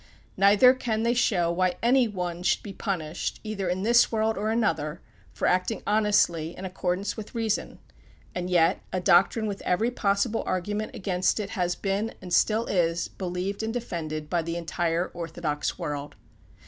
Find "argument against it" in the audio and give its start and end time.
10.47-11.51